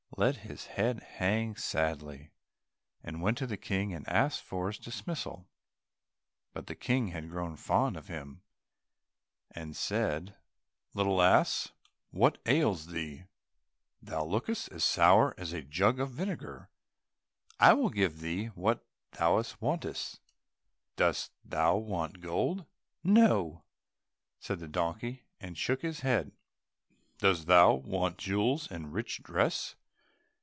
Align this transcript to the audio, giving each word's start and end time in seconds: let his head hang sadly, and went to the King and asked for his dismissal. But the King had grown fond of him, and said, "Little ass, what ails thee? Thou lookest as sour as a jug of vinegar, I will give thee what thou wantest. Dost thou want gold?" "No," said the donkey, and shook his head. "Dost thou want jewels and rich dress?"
let 0.17 0.35
his 0.35 0.67
head 0.67 1.01
hang 1.01 1.55
sadly, 1.55 2.31
and 3.01 3.23
went 3.23 3.39
to 3.39 3.47
the 3.47 3.57
King 3.57 3.91
and 3.91 4.07
asked 4.07 4.43
for 4.43 4.67
his 4.67 4.77
dismissal. 4.77 5.47
But 6.53 6.67
the 6.67 6.75
King 6.75 7.07
had 7.07 7.29
grown 7.31 7.55
fond 7.55 7.97
of 7.97 8.07
him, 8.07 8.43
and 9.49 9.75
said, 9.75 10.35
"Little 10.93 11.21
ass, 11.23 11.71
what 12.11 12.39
ails 12.45 12.87
thee? 12.87 13.23
Thou 13.99 14.25
lookest 14.25 14.71
as 14.71 14.83
sour 14.83 15.33
as 15.39 15.53
a 15.53 15.63
jug 15.63 15.99
of 15.99 16.11
vinegar, 16.11 16.69
I 17.59 17.73
will 17.73 17.89
give 17.89 18.19
thee 18.19 18.47
what 18.47 18.85
thou 19.13 19.41
wantest. 19.59 20.19
Dost 20.97 21.31
thou 21.43 21.77
want 21.77 22.19
gold?" 22.21 22.65
"No," 23.03 23.63
said 24.39 24.59
the 24.59 24.67
donkey, 24.67 25.23
and 25.39 25.57
shook 25.57 25.81
his 25.81 26.01
head. 26.01 26.31
"Dost 27.19 27.47
thou 27.47 27.73
want 27.73 28.19
jewels 28.19 28.69
and 28.69 28.93
rich 28.93 29.23
dress?" 29.23 29.77